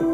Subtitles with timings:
[0.00, 0.06] Olá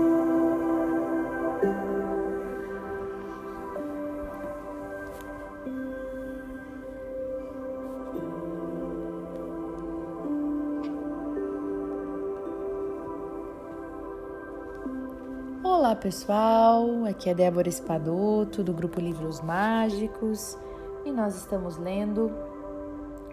[15.94, 20.56] pessoal, aqui é Débora Espadoto do grupo Livros Mágicos
[21.04, 22.32] e nós estamos lendo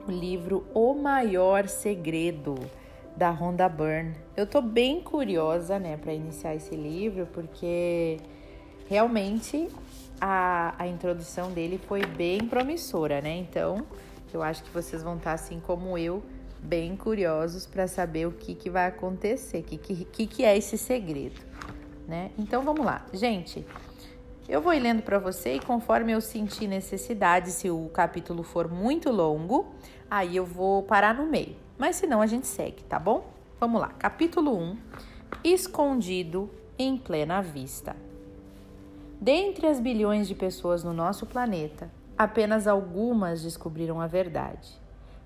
[0.05, 2.55] o livro O Maior Segredo
[3.21, 4.15] da Rhonda Byrne.
[4.35, 8.17] Eu tô bem curiosa, né, para iniciar esse livro porque
[8.89, 9.67] realmente
[10.19, 13.37] a, a introdução dele foi bem promissora, né?
[13.37, 13.85] Então
[14.33, 16.23] eu acho que vocês vão estar assim como eu
[16.59, 20.75] bem curiosos para saber o que, que vai acontecer, o que, que, que é esse
[20.75, 21.39] segredo
[22.07, 22.31] né?
[22.39, 23.63] Então vamos lá, gente.
[24.49, 29.11] Eu vou lendo para você e conforme eu sentir necessidade, se o capítulo for muito
[29.11, 29.73] longo,
[30.09, 31.55] aí eu vou parar no meio.
[31.81, 33.25] Mas se não, a gente segue, tá bom?
[33.59, 33.87] Vamos lá.
[33.87, 34.77] Capítulo 1:
[35.43, 37.95] Escondido em plena vista.
[39.19, 44.79] Dentre as bilhões de pessoas no nosso planeta, apenas algumas descobriram a verdade.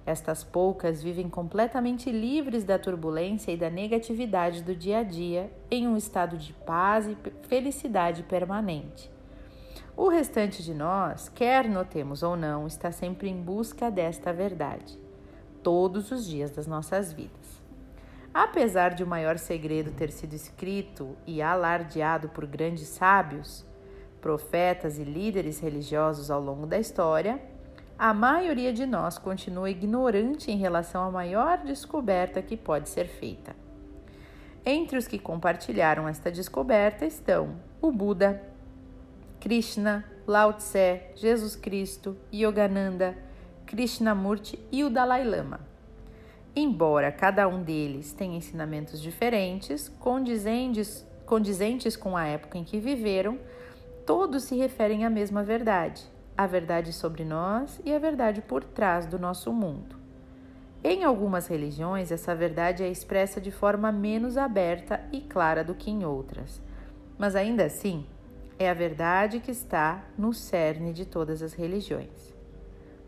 [0.06, 5.90] Estas poucas vivem completamente livres da turbulência e da negatividade do dia a dia, em
[5.90, 7.18] um estado de paz e
[7.50, 9.12] felicidade permanente.
[9.98, 15.04] O restante de nós, quer notemos ou não, está sempre em busca desta verdade,
[15.66, 17.60] todos os dias das nossas vidas.
[18.32, 23.66] Apesar de o maior segredo ter sido escrito e alardeado por grandes sábios,
[24.22, 27.42] profetas e líderes religiosos ao longo da história,
[27.98, 33.56] a maioria de nós continua ignorante em relação à maior descoberta que pode ser feita.
[34.64, 38.40] Entre os que compartilharam esta descoberta estão o Buda,
[39.40, 43.18] Krishna, Lao Tse, Jesus Cristo, Yogananda,
[43.66, 45.60] Krishnamurti e o Dalai Lama.
[46.56, 53.38] Embora cada um deles tenha ensinamentos diferentes, condizentes, condizentes com a época em que viveram,
[54.06, 59.06] todos se referem à mesma verdade a verdade sobre nós e a verdade por trás
[59.06, 59.96] do nosso mundo.
[60.84, 65.90] Em algumas religiões, essa verdade é expressa de forma menos aberta e clara do que
[65.90, 66.62] em outras,
[67.18, 68.06] mas ainda assim
[68.60, 72.35] é a verdade que está no cerne de todas as religiões.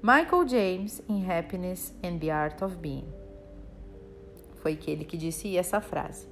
[0.10, 3.04] Michael James em Happiness and the Art of Being.
[4.62, 6.26] Foi aquele que disse essa frase.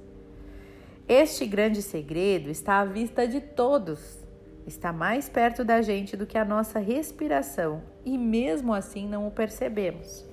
[1.06, 4.24] Este grande segredo está à vista de todos
[4.66, 9.30] está mais perto da gente do que a nossa respiração e, mesmo assim, não o
[9.30, 10.24] percebemos.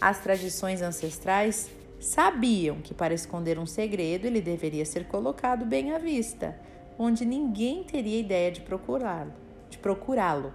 [0.00, 5.98] As tradições ancestrais sabiam que para esconder um segredo ele deveria ser colocado bem à
[5.98, 6.58] vista,
[6.98, 9.34] onde ninguém teria ideia de procurá-lo,
[9.68, 10.54] de procurá-lo.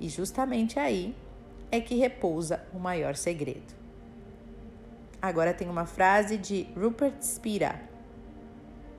[0.00, 1.14] E justamente aí
[1.70, 3.74] é que repousa o maior segredo.
[5.20, 7.80] Agora tem uma frase de Rupert Spira,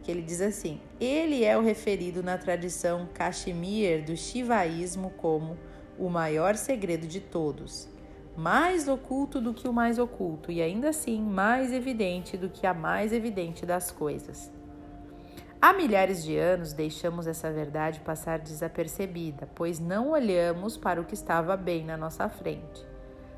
[0.01, 5.57] que ele diz assim: ele é o referido na tradição Kashmir do Shivaísmo como
[5.97, 7.87] o maior segredo de todos,
[8.35, 12.73] mais oculto do que o mais oculto e ainda assim mais evidente do que a
[12.73, 14.51] mais evidente das coisas.
[15.65, 21.15] Há milhares de anos deixamos essa verdade passar desapercebida, pois não olhamos para o que
[21.15, 22.85] estava bem na nossa frente.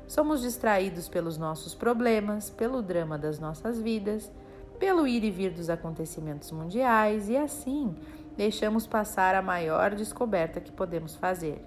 [0.06, 4.30] Somos distraídos pelos nossos problemas, pelo drama das nossas vidas
[4.78, 7.96] pelo ir e vir dos acontecimentos mundiais e assim
[8.36, 11.64] deixamos passar a maior descoberta que podemos fazer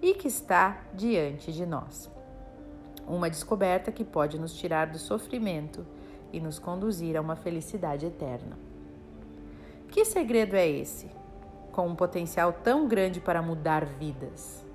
[0.00, 2.08] e que está diante de nós.
[3.04, 5.84] Uma descoberta que pode nos tirar do sofrimento
[6.32, 8.73] e nos conduzir a uma felicidade eterna.
[9.94, 11.08] Que segredo é esse,
[11.70, 14.66] com um potencial tão grande para mudar vidas?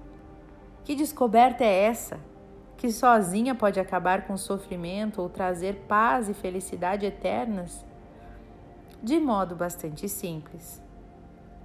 [0.85, 2.17] Que descoberta é essa,
[2.77, 7.85] que sozinha pode acabar com sofrimento ou trazer paz e felicidade eternas?
[9.03, 10.81] De modo bastante simples.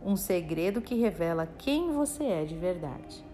[0.05, 3.25] Um segredo que revela quem você é de verdade.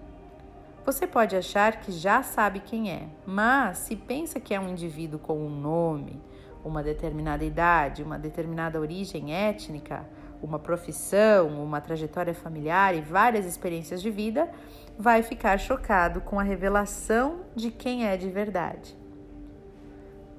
[0.85, 5.19] Você pode achar que já sabe quem é, mas se pensa que é um indivíduo
[5.19, 6.21] com um nome,
[6.65, 10.07] uma determinada idade, uma determinada origem étnica,
[10.43, 14.51] uma profissão, uma trajetória familiar e várias experiências de vida,
[14.99, 18.97] vai ficar chocado com a revelação de quem é de verdade.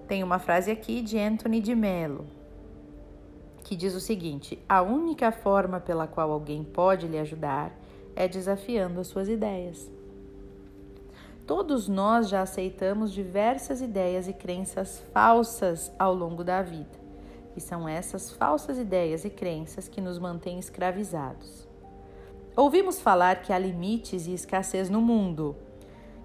[0.08, 2.42] Tem uma frase aqui de Anthony de Mello
[3.72, 7.72] que diz o seguinte: a única forma pela qual alguém pode lhe ajudar
[8.16, 9.90] é desafiando as suas ideias.
[11.54, 16.98] Todos nós já aceitamos diversas ideias e crenças falsas ao longo da vida.
[17.58, 21.68] E são essas falsas ideias e crenças que nos mantêm escravizados.
[22.56, 25.58] Ouvimos falar que há limites e escassez no mundo,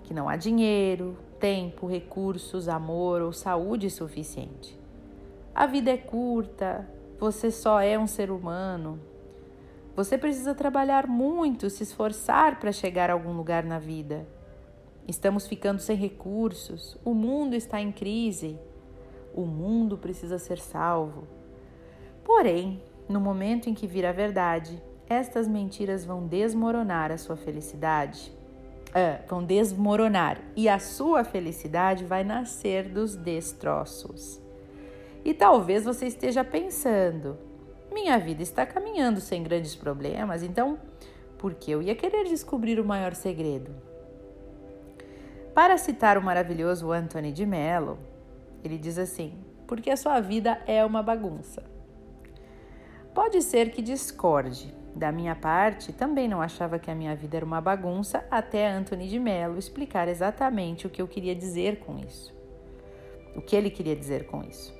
[0.05, 4.79] que não há dinheiro, tempo, recursos, amor ou saúde suficiente.
[5.53, 6.89] A vida é curta,
[7.19, 9.01] Você só é um ser humano.
[9.97, 14.25] Você precisa trabalhar muito, se esforçar para chegar a algum lugar na vida.
[15.07, 18.59] Estamos ficando sem recursos, o mundo está em crise.
[19.33, 21.29] O mundo precisa ser salvo.
[22.25, 28.33] Porém, no momento em que vir a verdade, estas mentiras vão desmoronar a sua felicidade.
[28.93, 34.41] É, vão desmoronar e a sua felicidade vai nascer dos destroços.
[35.25, 37.37] E talvez você esteja pensando:
[37.93, 40.79] minha vida está caminhando sem grandes problemas, então
[41.37, 43.71] por que eu ia querer descobrir o maior segredo?
[45.57, 47.99] Para citar o maravilhoso Anthony de Mello,
[48.63, 51.65] ele diz assim: porque a sua vida é uma bagunça.
[53.15, 54.75] Pode ser que discorde.
[54.95, 59.09] Da minha parte, também não achava que a minha vida era uma bagunça até Anthony
[59.09, 62.35] de Mello explicar exatamente o que eu queria dizer com isso.
[63.35, 64.75] O que ele queria dizer com isso.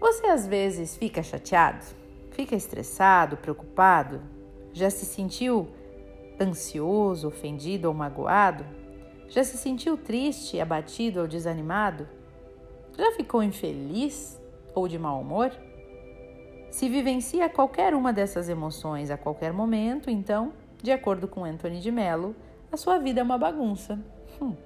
[0.00, 1.86] Você às vezes fica chateado,
[2.32, 4.20] fica estressado, preocupado,
[4.72, 5.68] já se sentiu
[6.40, 8.82] ansioso, ofendido ou magoado?
[9.28, 12.08] Já se sentiu triste, abatido ou desanimado?
[12.96, 14.40] Já ficou infeliz
[14.74, 15.52] ou de mau humor?
[16.70, 21.90] Se vivencia qualquer uma dessas emoções a qualquer momento, então, de acordo com Anthony de
[21.90, 22.34] Mello,
[22.70, 23.98] a sua vida é uma bagunça.
[24.40, 24.56] Hum.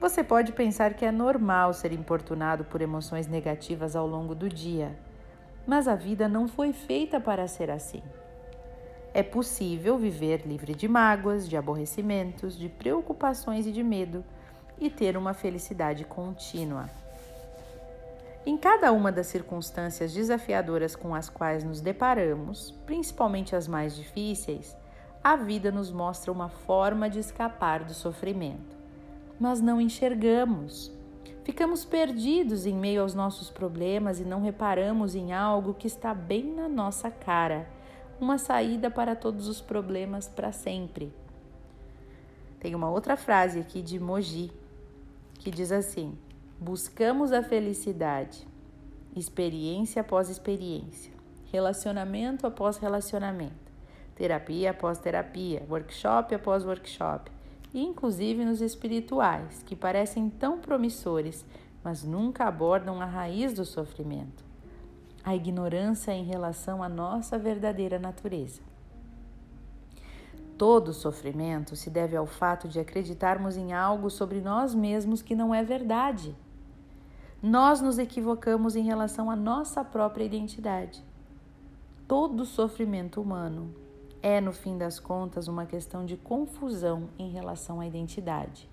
[0.00, 4.98] Você pode pensar que é normal ser importunado por emoções negativas ao longo do dia,
[5.66, 8.02] mas a vida não foi feita para ser assim.
[9.16, 14.24] É possível viver livre de mágoas, de aborrecimentos, de preocupações e de medo
[14.76, 16.90] e ter uma felicidade contínua.
[18.44, 24.76] Em cada uma das circunstâncias desafiadoras com as quais nos deparamos, principalmente as mais difíceis,
[25.22, 28.76] a vida nos mostra uma forma de escapar do sofrimento.
[29.38, 30.90] Mas não enxergamos.
[31.44, 36.52] Ficamos perdidos em meio aos nossos problemas e não reparamos em algo que está bem
[36.52, 37.68] na nossa cara
[38.20, 41.12] uma saída para todos os problemas para sempre.
[42.60, 44.50] Tem uma outra frase aqui de Moji
[45.38, 46.16] que diz assim:
[46.58, 48.46] Buscamos a felicidade,
[49.14, 51.12] experiência após experiência,
[51.52, 53.72] relacionamento após relacionamento,
[54.14, 57.30] terapia após terapia, workshop após workshop,
[57.72, 61.44] e inclusive nos espirituais, que parecem tão promissores,
[61.82, 64.43] mas nunca abordam a raiz do sofrimento,
[65.24, 68.60] a ignorância em relação à nossa verdadeira natureza.
[70.58, 75.54] Todo sofrimento se deve ao fato de acreditarmos em algo sobre nós mesmos que não
[75.54, 76.36] é verdade
[77.46, 81.04] nós nos equivocamos em relação à nossa própria identidade.
[82.08, 83.74] Todo sofrimento humano
[84.22, 88.66] é, no fim das contas, uma questão de confusão em relação à identidade.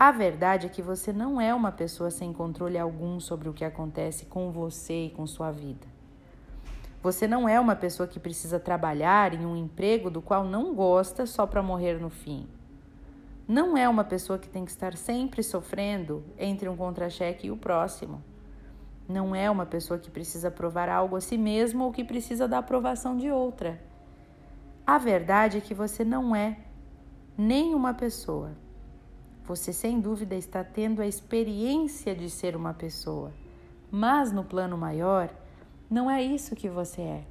[0.00, 3.64] A verdade é que você não é uma pessoa sem controle algum sobre o que
[3.64, 5.86] acontece com você e com sua vida.
[7.02, 11.26] Você não é uma pessoa que precisa trabalhar em um emprego do qual não gosta
[11.26, 12.48] só para morrer no fim
[13.50, 17.56] não é uma pessoa que tem que estar sempre sofrendo entre um contra-cheque e o
[17.56, 18.22] próximo.
[19.08, 22.58] Não é uma pessoa que precisa provar algo a si mesmo ou que precisa da
[22.58, 23.82] aprovação de outra.
[24.86, 26.58] A verdade é que você não é
[27.36, 28.52] nem uma pessoa.
[29.50, 33.32] Você sem dúvida está tendo a experiência de ser uma pessoa,
[33.90, 35.28] mas no plano maior,
[35.90, 37.24] não é isso que você é.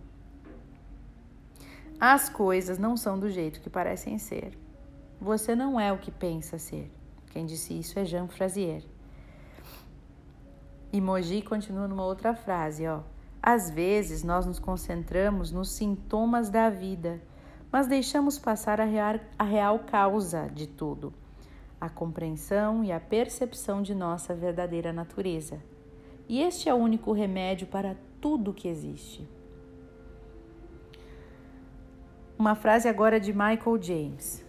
[1.97, 4.51] As coisas não são do jeito que parecem ser.
[5.21, 6.91] Você não é o que pensa ser.
[7.31, 8.83] Quem disse isso é Jean Frazier.
[10.91, 12.99] Emoji continua numa outra frase, ó.
[13.41, 17.21] Às vezes nós nos concentramos nos sintomas da vida,
[17.71, 21.13] mas deixamos passar a real, a real causa de tudo,
[21.79, 25.61] a compreensão e a percepção de nossa verdadeira natureza.
[26.27, 29.27] E este é o único remédio para tudo que existe.
[32.37, 34.45] Uma frase agora de Michael James.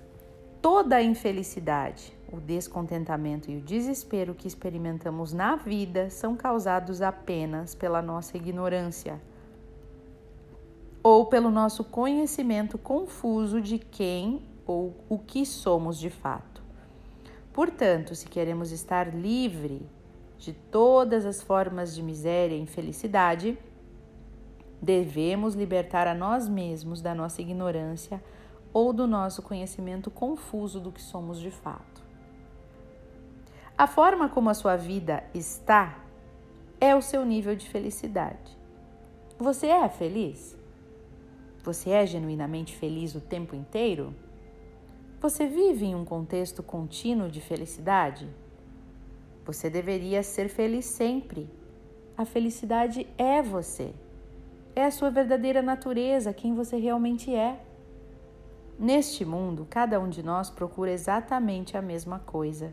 [0.61, 7.75] Toda a infelicidade, o descontentamento e o desespero que experimentamos na vida são causados apenas
[7.75, 9.21] pela nossa ignorância
[11.03, 16.50] ou pelo nosso conhecimento confuso de quem ou o que somos de fato.
[17.53, 19.83] Portanto, se queremos estar livre
[20.39, 23.59] de todas as formas de miséria e infelicidade,
[24.81, 28.23] devemos libertar a nós mesmos da nossa ignorância
[28.73, 32.01] ou do nosso conhecimento confuso do que somos de fato.
[33.77, 35.99] A forma como a sua vida está
[36.81, 38.59] é o seu nível de felicidade.
[39.39, 40.57] Você é feliz?
[41.63, 44.15] Você é genuinamente feliz o tempo inteiro?
[45.21, 48.27] Você vive em um contexto contínuo de felicidade?
[49.45, 51.47] Você deveria ser feliz sempre.
[52.17, 53.93] A felicidade é você.
[54.75, 57.61] É a sua verdadeira natureza, quem você realmente é.
[58.79, 62.73] Neste mundo, cada um de nós procura exatamente a mesma coisa.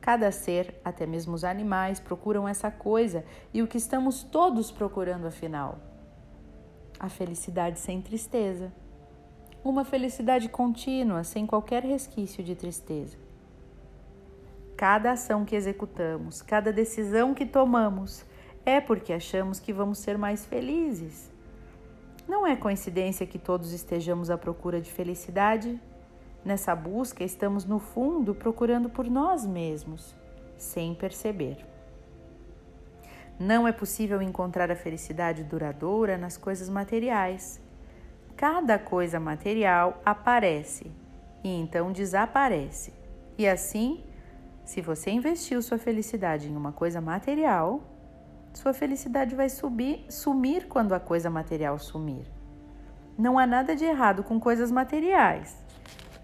[0.00, 5.26] Cada ser, até mesmo os animais, procuram essa coisa e o que estamos todos procurando
[5.26, 5.78] afinal?
[6.98, 8.72] A felicidade sem tristeza.
[9.66, 13.16] Uma felicidade contínua, sem qualquer resquício de tristeza.
[14.76, 18.24] Cada ação que executamos, cada decisão que tomamos,
[18.64, 21.32] é porque achamos que vamos ser mais felizes.
[22.28, 25.80] Não é coincidência que todos estejamos à procura de felicidade?
[26.44, 30.14] Nessa busca, estamos no fundo procurando por nós mesmos,
[30.56, 31.66] sem perceber.
[33.36, 37.65] Não é possível encontrar a felicidade duradoura nas coisas materiais.
[38.36, 40.92] Cada coisa material aparece
[41.42, 42.92] e então desaparece.
[43.38, 44.04] E assim,
[44.64, 47.80] se você investiu sua felicidade em uma coisa material,
[48.52, 52.26] sua felicidade vai subir, sumir quando a coisa material sumir.
[53.16, 55.56] Não há nada de errado com coisas materiais.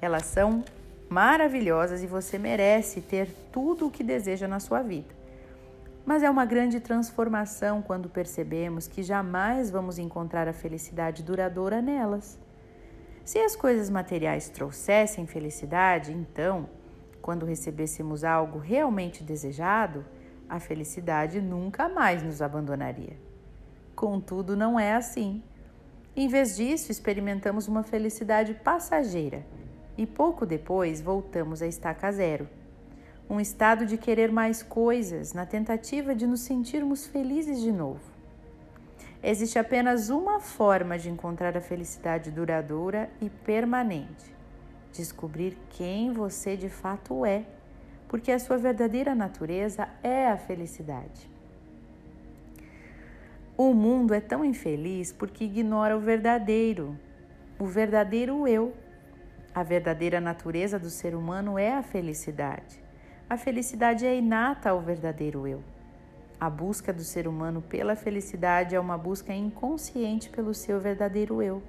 [0.01, 0.63] Elas são
[1.09, 5.22] maravilhosas e você merece ter tudo o que deseja na sua vida.
[6.05, 12.39] Mas é uma grande transformação quando percebemos que jamais vamos encontrar a felicidade duradoura nelas.
[13.25, 16.69] Se as coisas materiais trouxessem felicidade, então,
[17.21, 20.05] quando recebêssemos algo realmente desejado,
[20.49, 23.17] a felicidade nunca mais nos abandonaria.
[23.95, 25.41] Contudo, não é assim.
[26.17, 29.47] Em vez disso, experimentamos uma felicidade passageira
[29.97, 32.49] e pouco depois voltamos à estaca zero.
[33.33, 38.03] Um estado de querer mais coisas na tentativa de nos sentirmos felizes de novo.
[39.23, 44.37] Existe apenas uma forma de encontrar a felicidade duradoura e permanente:
[44.93, 47.47] descobrir quem você de fato é,
[48.07, 51.27] porque a sua verdadeira natureza é a felicidade.
[53.57, 56.99] O mundo é tão infeliz porque ignora o verdadeiro,
[57.59, 58.75] o verdadeiro eu
[59.55, 62.82] a verdadeira natureza do ser humano é a felicidade.
[63.29, 65.63] A felicidade é inata ao verdadeiro eu.
[66.39, 71.63] A busca do ser humano pela felicidade é uma busca inconsciente pelo seu verdadeiro eu.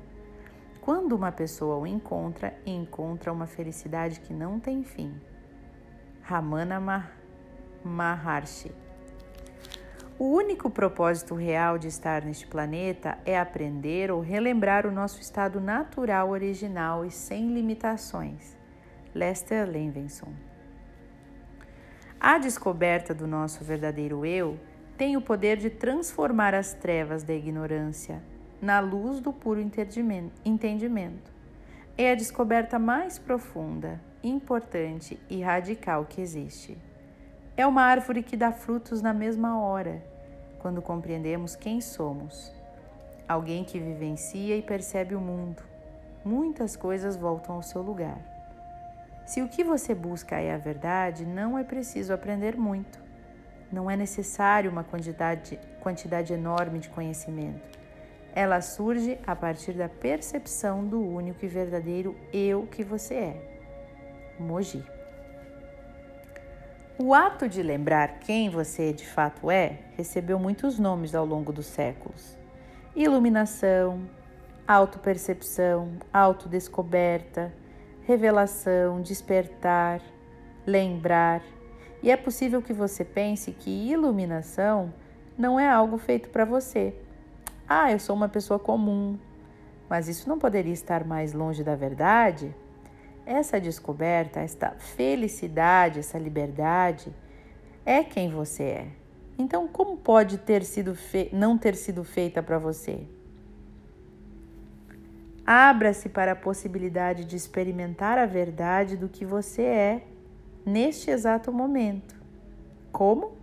[0.81, 5.13] Quando uma pessoa o encontra, encontra uma felicidade que não tem fim.
[6.21, 6.81] Ramana
[7.83, 8.83] Maharshi
[10.19, 15.59] o único propósito real de estar neste planeta é aprender ou relembrar o nosso estado
[15.59, 18.55] natural original e sem limitações.
[19.13, 20.31] Lester Levinson.
[22.25, 24.57] A descoberta do nosso verdadeiro eu
[24.97, 28.23] tem o poder de transformar as trevas da ignorância
[28.61, 31.33] na luz do puro entendimento.
[31.97, 36.77] É a descoberta mais profunda, importante e radical que existe.
[37.57, 40.01] É uma árvore que dá frutos na mesma hora,
[40.59, 42.53] quando compreendemos quem somos.
[43.27, 45.61] Alguém que vivencia e percebe o mundo.
[46.23, 48.32] Muitas coisas voltam ao seu lugar.
[49.25, 53.01] Se o que você busca é a verdade, não é preciso aprender muito.
[53.71, 57.79] Não é necessário uma quantidade, quantidade enorme de conhecimento.
[58.35, 63.53] Ela surge a partir da percepção do único e verdadeiro eu que você é.
[64.39, 64.83] Moji.
[66.97, 71.65] O ato de lembrar quem você de fato é recebeu muitos nomes ao longo dos
[71.65, 72.37] séculos:
[72.95, 74.01] iluminação,
[74.67, 77.51] autopercepção, autodescoberta,
[78.05, 80.01] revelação, despertar,
[80.65, 81.41] lembrar.
[82.01, 84.93] E é possível que você pense que iluminação
[85.37, 86.93] não é algo feito para você.
[87.67, 89.17] Ah, eu sou uma pessoa comum.
[89.89, 92.53] Mas isso não poderia estar mais longe da verdade?
[93.25, 97.13] Essa descoberta, esta felicidade, essa liberdade
[97.85, 98.87] é quem você é.
[99.37, 100.97] Então, como pode ter sido
[101.31, 103.05] não ter sido feita para você?
[105.45, 110.03] Abra-se para a possibilidade de experimentar a verdade do que você é
[110.65, 112.15] neste exato momento.
[112.91, 113.33] Como?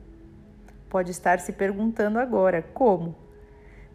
[0.88, 3.14] Pode estar se perguntando agora: como?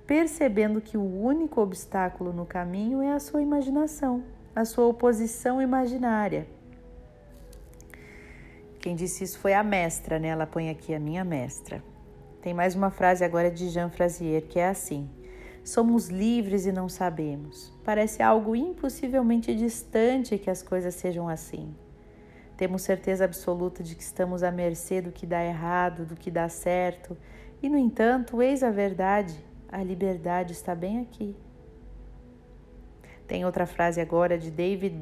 [0.06, 4.24] Percebendo que o único obstáculo no caminho é a sua imaginação
[4.56, 6.48] a sua oposição imaginária.
[8.80, 10.30] Quem disse isso foi a mestra, né?
[10.30, 11.84] Ela põe aqui a minha mestra.
[12.42, 15.10] Tem mais uma frase agora de Jean Frazier que é assim:
[15.66, 17.74] Somos livres e não sabemos.
[17.84, 21.74] Parece algo impossivelmente distante que as coisas sejam assim.
[22.56, 26.48] Temos certeza absoluta de que estamos à mercê do que dá errado, do que dá
[26.48, 27.18] certo,
[27.64, 31.36] e no entanto, eis a verdade: a liberdade está bem aqui.
[33.28, 34.96] Tem outra frase agora de David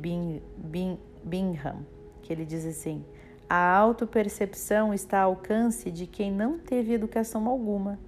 [1.26, 1.86] Bingham,
[2.22, 3.04] que ele diz assim:
[3.50, 8.00] A autopercepção está ao alcance de quem não teve educação alguma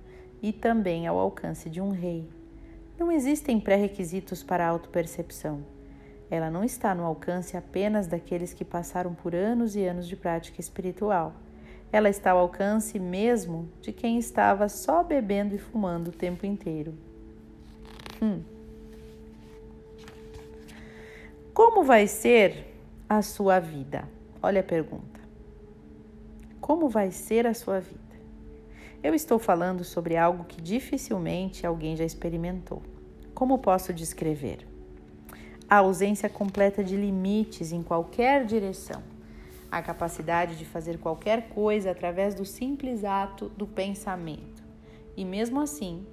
[0.41, 2.34] e também ao alcance de um rei.
[2.97, 5.65] Não existem pré-requisitos para a autopercepção.
[6.29, 10.59] Ela não está no alcance apenas daqueles que passaram por anos e anos de prática
[10.59, 11.33] espiritual.
[11.91, 16.93] Ela está ao alcance mesmo de quem estava só bebendo e fumando o tempo inteiro.
[18.21, 18.41] Hum.
[21.53, 22.73] Como vai ser
[23.07, 24.07] a sua vida?
[24.41, 25.21] Olha a pergunta.
[26.59, 28.04] Como vai ser a sua vida?
[29.05, 32.81] Eu estou falando sobre algo que dificilmente alguém já experimentou.
[33.35, 34.67] Como posso descrever?
[35.69, 39.03] A ausência completa de limites em qualquer direção.
[39.71, 44.63] A capacidade de fazer qualquer coisa através do simples ato do pensamento.
[45.15, 46.03] E mesmo assim,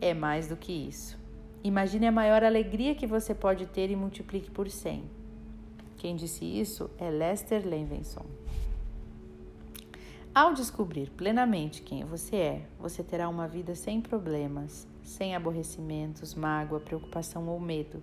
[0.00, 1.18] é mais do que isso.
[1.64, 5.02] Imagine a maior alegria que você pode ter e multiplique por 100.
[5.96, 8.24] Quem disse isso é Lester Levinson.
[10.34, 16.80] Ao descobrir plenamente quem você é, você terá uma vida sem problemas, sem aborrecimentos, mágoa,
[16.80, 18.02] preocupação ou medo.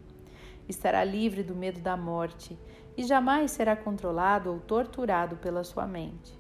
[0.68, 2.56] Estará livre do medo da morte
[2.96, 6.38] e jamais será controlado ou torturado pela sua mente.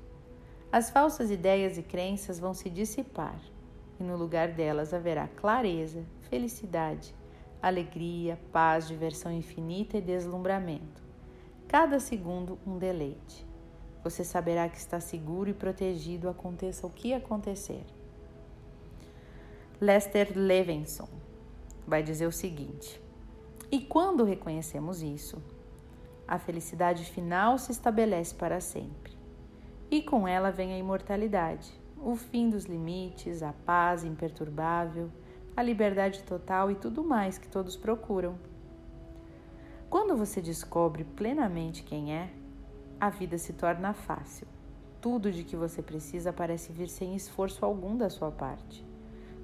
[0.71, 3.41] As falsas ideias e crenças vão se dissipar
[3.99, 7.15] e no lugar delas haverá clareza, felicidade,
[7.59, 11.01] alegria, paz, diversão infinita e deslumbramento.
[11.67, 13.48] Cada segundo um deleite.
[14.03, 17.83] Você saberá que está seguro e protegido, aconteça o que acontecer.
[19.81, 21.07] Lester Levinson
[21.87, 23.01] vai dizer o seguinte:
[23.71, 25.41] E quando reconhecemos isso,
[26.27, 29.17] a felicidade final se estabelece para sempre.
[29.89, 35.09] E com ela vem a imortalidade, o fim dos limites, a paz imperturbável,
[35.57, 38.37] a liberdade total e tudo mais que todos procuram.
[39.89, 42.29] Quando você descobre plenamente quem é,
[42.99, 44.47] a vida se torna fácil.
[44.99, 48.85] Tudo de que você precisa parece vir sem esforço algum da sua parte.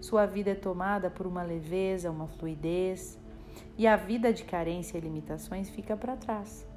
[0.02, 3.18] Sua vida é tomada por uma leveza, uma fluidez,
[3.78, 6.68] e a vida de carência e limitações fica para trás.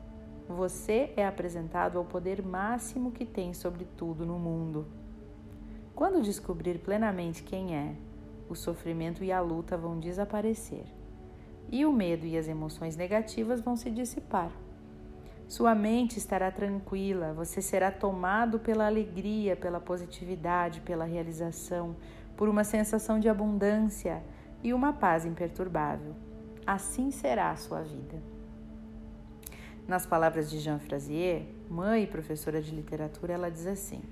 [0.49, 4.87] Você é apresentado ao poder máximo que tem sobre tudo no mundo.
[5.95, 7.97] Quando descobrir plenamente quem é,
[8.49, 10.87] o sofrimento e a luta vão desaparecer,
[11.71, 14.53] e o medo e as emoções negativas vão se dissipar.
[15.49, 21.97] Sua mente estará tranquila, você será tomado pela alegria, pela positividade, pela realização,
[22.37, 24.23] por uma sensação de abundância
[24.63, 26.15] e uma paz imperturbável.
[26.67, 28.23] Assim será a sua vida.
[29.87, 34.03] Nas palavras de Jean Frazier, mãe e professora de literatura, ela diz assim: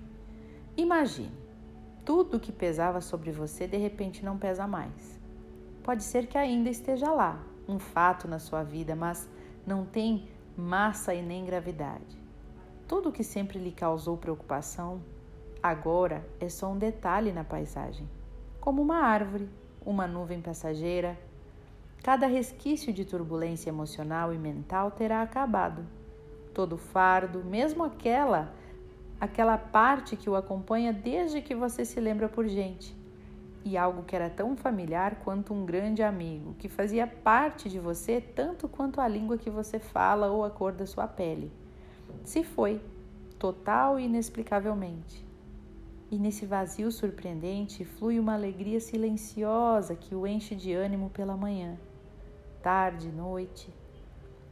[0.75, 1.31] Imagine,
[2.03, 5.21] tudo que pesava sobre você de repente não pesa mais.
[5.83, 9.29] Pode ser que ainda esteja lá, um fato na sua vida, mas
[9.67, 12.17] não tem massa e nem gravidade.
[12.89, 15.03] Tudo que sempre lhe causou preocupação,
[15.63, 18.09] agora é só um detalhe na paisagem,
[18.61, 19.49] como uma árvore,
[19.85, 21.19] uma nuvem passageira.
[22.03, 25.85] Cada resquício de turbulência emocional e mental terá acabado.
[26.55, 28.53] Todo fardo, mesmo aquela
[29.21, 32.95] aquela parte que o acompanha desde que você se lembra por gente,
[33.67, 38.21] e algo que era tão familiar quanto um grande amigo, que fazia parte de você
[38.21, 41.51] tanto quanto a língua que você fala ou a cor da sua pele.
[42.23, 42.81] Se foi,
[43.41, 45.27] total e inexplicavelmente.
[46.13, 51.77] E nesse vazio surpreendente flui uma alegria silenciosa que o enche de ânimo pela manhã,
[52.63, 53.75] tarde, noite,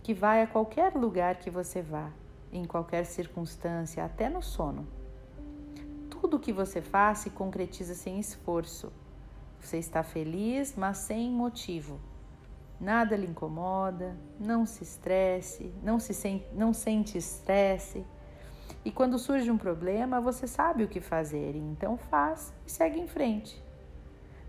[0.02, 2.10] que vai a qualquer lugar que você vá,
[2.52, 4.84] em qualquer circunstância, até no sono.
[6.10, 8.90] Tudo o que você faz se concretiza sem esforço
[9.66, 11.98] você está feliz, mas sem motivo.
[12.80, 18.04] Nada lhe incomoda, não se estresse, não, se sente, não sente estresse.
[18.84, 23.06] E quando surge um problema, você sabe o que fazer, então faz e segue em
[23.06, 23.62] frente.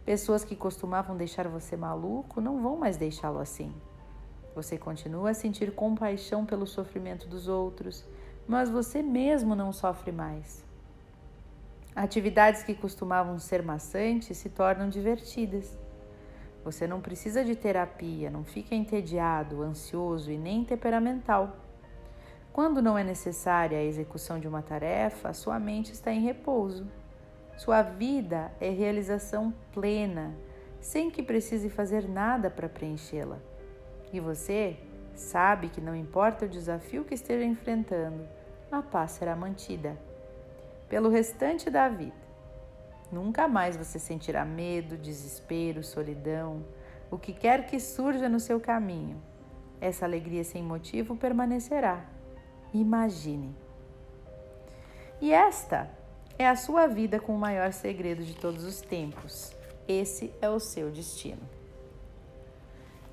[0.03, 3.73] Pessoas que costumavam deixar você maluco não vão mais deixá-lo assim.
[4.53, 8.05] Você continua a sentir compaixão pelo sofrimento dos outros,
[8.47, 10.64] mas você mesmo não sofre mais.
[11.95, 15.79] Atividades que costumavam ser maçantes se tornam divertidas.
[16.65, 21.55] Você não precisa de terapia, não fica entediado, ansioso e nem temperamental.
[22.51, 26.85] Quando não é necessária a execução de uma tarefa, sua mente está em repouso.
[27.55, 30.35] Sua vida é realização plena,
[30.81, 33.39] sem que precise fazer nada para preenchê-la.
[34.11, 34.77] E você
[35.13, 38.27] sabe que não importa o desafio que esteja enfrentando,
[38.69, 39.97] a paz será mantida
[40.87, 42.25] pelo restante da vida.
[43.11, 46.65] Nunca mais você sentirá medo, desespero, solidão,
[47.09, 49.21] o que quer que surja no seu caminho.
[49.79, 52.05] Essa alegria sem motivo permanecerá.
[52.73, 53.55] Imagine.
[55.21, 55.89] E esta
[56.37, 59.55] é a sua vida com o maior segredo de todos os tempos.
[59.87, 61.41] Esse é o seu destino.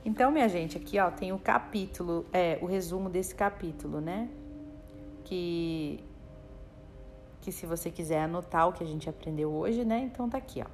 [0.04, 4.28] Então, minha gente, aqui ó, tem o capítulo, é, o resumo desse capítulo, né?
[5.24, 6.02] Que,
[7.42, 10.00] que se você quiser anotar o que a gente aprendeu hoje, né?
[10.00, 10.66] Então tá aqui, ó.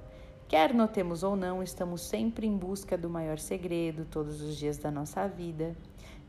[0.47, 4.91] Quer notemos ou não, estamos sempre em busca do maior segredo todos os dias da
[4.91, 5.75] nossa vida.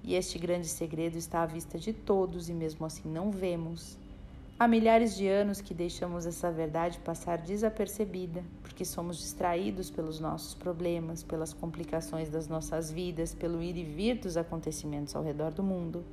[0.02, 3.98] E este grande segredo está à vista de todos e mesmo assim não vemos.
[4.58, 10.54] Há milhares de anos que deixamos essa verdade passar desapercebida, porque somos distraídos pelos nossos
[10.54, 15.64] problemas, pelas complicações das nossas vidas, pelo ir e vir dos acontecimentos ao redor do
[15.64, 16.04] mundo.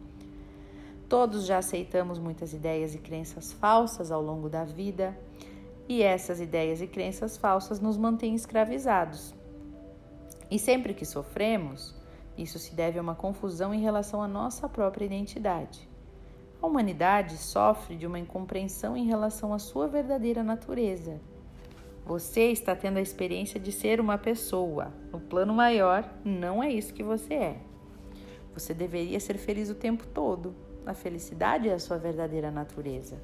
[1.09, 5.17] Todos já aceitamos muitas ideias e crenças falsas ao longo da vida,
[5.89, 9.33] e essas ideias e crenças falsas nos mantêm escravizados.
[10.51, 11.95] E sempre que sofremos,
[12.37, 15.89] isso se deve a uma confusão em relação à nossa própria identidade.
[16.61, 21.21] A humanidade sofre de uma incompreensão em relação à sua verdadeira natureza.
[22.05, 24.93] Você está tendo a experiência de ser uma pessoa.
[25.13, 27.57] No plano maior, não é isso que você é.
[28.55, 30.55] Você deveria ser feliz o tempo todo.
[30.87, 33.17] A felicidade é a sua verdadeira natureza.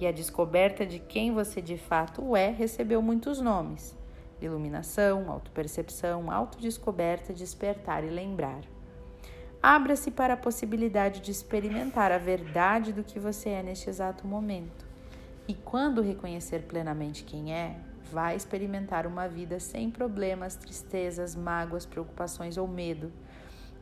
[0.00, 3.94] E a descoberta de quem você de fato é recebeu muitos nomes:
[4.40, 8.62] iluminação, autopercepção, autodescoberta, despertar e lembrar.
[9.62, 14.84] Abra-se para a possibilidade de experimentar a verdade do que você é neste exato momento.
[15.46, 17.76] E quando reconhecer plenamente quem é,
[18.10, 23.12] vai experimentar uma vida sem problemas, tristezas, mágoas, preocupações ou medo.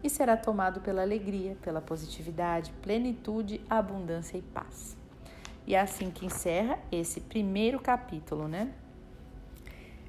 [0.03, 4.97] E será tomado pela alegria, pela positividade, plenitude, abundância e paz.
[5.67, 8.73] E é assim que encerra esse primeiro capítulo, né?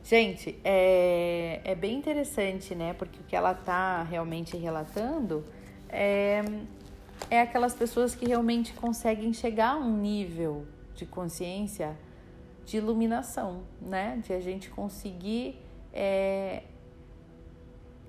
[0.04, 2.94] Gente, é, é bem interessante, né?
[2.94, 5.46] Porque o que ela tá realmente relatando
[5.88, 6.42] é,
[7.30, 11.96] é aquelas pessoas que realmente conseguem chegar a um nível de consciência
[12.66, 14.20] de iluminação, né?
[14.26, 15.60] De a gente conseguir
[15.94, 16.64] é,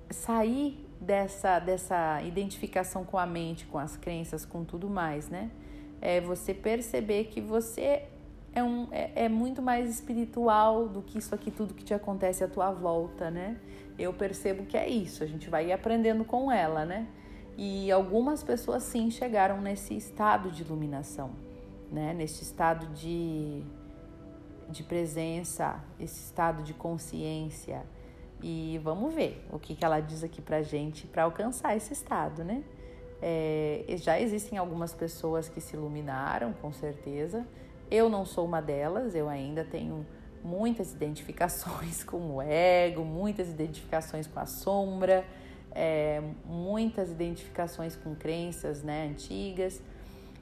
[0.09, 5.51] sair dessa, dessa identificação com a mente, com as crenças, com tudo mais, né?
[6.01, 8.03] É você perceber que você
[8.53, 12.43] é, um, é, é, muito mais espiritual do que isso aqui, tudo que te acontece
[12.43, 13.57] à tua volta, né?
[13.97, 17.07] Eu percebo que é isso, a gente vai aprendendo com ela, né?
[17.57, 21.31] E algumas pessoas sim chegaram nesse estado de iluminação,
[21.91, 22.13] né?
[22.13, 23.63] Nesse estado de,
[24.69, 27.83] de presença, esse estado de consciência.
[28.43, 32.43] E vamos ver o que, que ela diz aqui pra gente para alcançar esse estado,
[32.43, 32.63] né?
[33.21, 37.47] É, já existem algumas pessoas que se iluminaram, com certeza.
[37.89, 40.05] Eu não sou uma delas, eu ainda tenho
[40.43, 45.23] muitas identificações com o ego, muitas identificações com a sombra
[45.75, 49.81] é, muitas identificações com crenças né, antigas.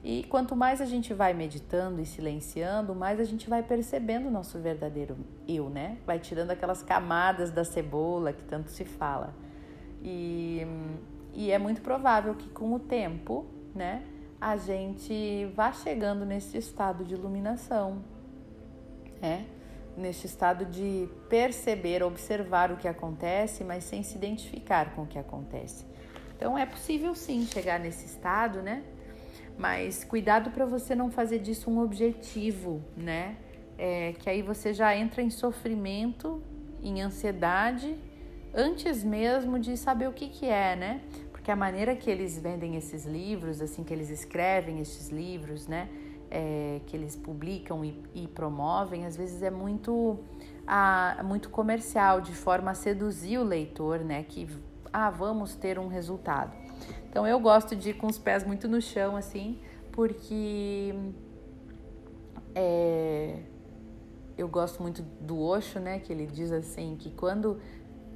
[0.04, 4.30] E quanto mais a gente vai meditando e silenciando, mais a gente vai percebendo o
[4.30, 5.98] nosso verdadeiro eu, né?
[6.04, 9.32] Vai tirando aquelas camadas da cebola que tanto se fala.
[10.02, 10.66] E,
[11.32, 14.02] e é muito provável que com o tempo, né,
[14.40, 18.02] a gente vá chegando nesse estado de iluminação,
[19.20, 19.46] né?
[19.96, 25.18] neste estado de perceber, observar o que acontece, mas sem se identificar com o que
[25.18, 25.84] acontece.
[26.36, 28.82] Então é possível sim chegar nesse estado, né?
[29.62, 33.36] Mas cuidado para você não fazer disso um objetivo, né?
[33.78, 36.42] É, que aí você já entra em sofrimento,
[36.82, 37.96] em ansiedade,
[38.52, 41.00] antes mesmo de saber o que, que é, né?
[41.30, 45.88] Porque a maneira que eles vendem esses livros, assim que eles escrevem esses livros, né?
[46.28, 50.18] é, que eles publicam e, e, promovem, às vezes é muito,
[50.66, 54.24] a, muito comercial, de forma a seduzir o leitor, né?
[54.26, 54.48] Que,
[54.90, 56.50] ah, vamos ter um resultado.
[57.08, 59.58] Então eu gosto de ir com os pés muito no chão, assim,
[59.90, 60.94] porque
[62.54, 63.40] é,
[64.36, 65.98] eu gosto muito do Osho, né?
[65.98, 67.60] Que ele diz assim, que quando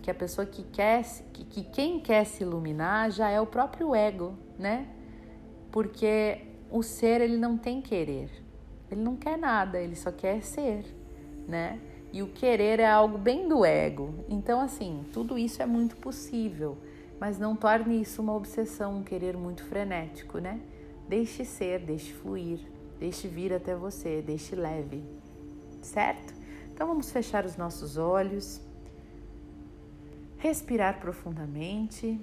[0.02, 3.94] que a pessoa que quer, que, que quem quer se iluminar já é o próprio
[3.94, 4.86] ego, né?
[5.72, 8.30] Porque o ser ele não tem querer.
[8.90, 10.84] Ele não quer nada, ele só quer ser,
[11.48, 11.80] né?
[12.12, 14.14] E o querer é algo bem do ego.
[14.28, 16.78] Então, assim, tudo isso é muito possível,
[17.20, 20.60] mas não torne isso uma obsessão, um querer muito frenético, né?
[21.08, 22.60] Deixe ser, deixe fluir,
[22.98, 25.04] deixe vir até você, deixe leve,
[25.82, 26.34] certo?
[26.72, 28.60] Então, vamos fechar os nossos olhos,
[30.38, 32.20] respirar profundamente.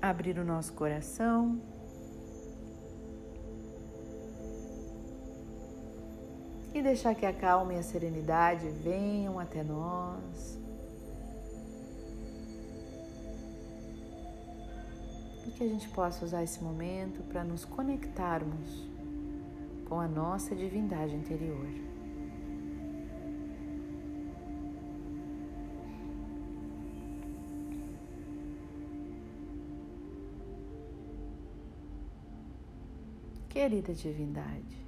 [0.00, 1.60] abrir o nosso coração.
[6.72, 10.59] E deixar que a calma e a serenidade venham até nós.
[15.50, 18.88] e que a gente possa usar esse momento para nos conectarmos
[19.88, 21.66] com a nossa divindade interior.
[33.48, 34.86] Querida Divindade,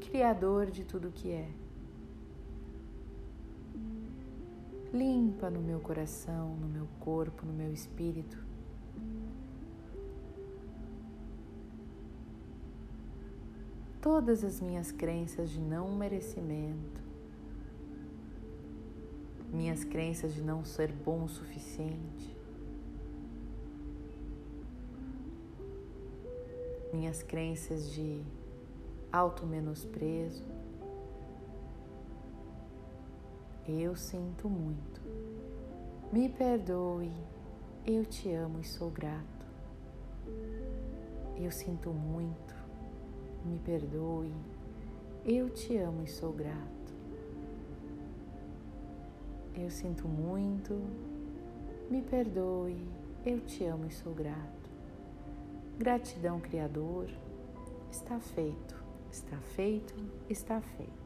[0.00, 1.48] Criador de tudo que é,
[4.92, 8.43] limpa no meu coração, no meu corpo, no meu espírito
[14.04, 17.00] Todas as minhas crenças de não merecimento,
[19.50, 22.36] minhas crenças de não ser bom o suficiente,
[26.92, 28.22] minhas crenças de
[29.10, 30.44] auto-menosprezo,
[33.66, 35.00] eu sinto muito.
[36.12, 37.10] Me perdoe,
[37.86, 39.46] eu te amo e sou grato.
[41.38, 42.53] Eu sinto muito.
[43.44, 44.32] Me perdoe,
[45.24, 46.94] eu te amo e sou grato.
[49.54, 50.80] Eu sinto muito.
[51.90, 52.76] Me perdoe,
[53.24, 54.70] eu te amo e sou grato.
[55.78, 57.10] Gratidão, Criador.
[57.90, 59.94] Está feito, está feito,
[60.28, 61.03] está feito.